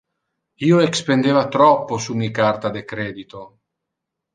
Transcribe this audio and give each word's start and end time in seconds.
Io 0.69 0.79
expendeva 0.85 1.45
troppo 1.57 2.01
sur 2.07 2.21
mi 2.25 2.33
carta 2.41 2.77
de 2.79 2.87
credito. 2.95 3.49